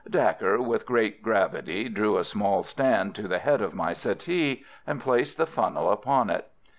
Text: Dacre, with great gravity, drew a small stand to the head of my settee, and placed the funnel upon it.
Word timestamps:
Dacre, 0.09 0.59
with 0.59 0.87
great 0.87 1.21
gravity, 1.21 1.87
drew 1.87 2.17
a 2.17 2.23
small 2.23 2.63
stand 2.63 3.13
to 3.13 3.27
the 3.27 3.37
head 3.37 3.61
of 3.61 3.75
my 3.75 3.93
settee, 3.93 4.63
and 4.87 4.99
placed 4.99 5.37
the 5.37 5.45
funnel 5.45 5.91
upon 5.91 6.31
it. 6.31 6.47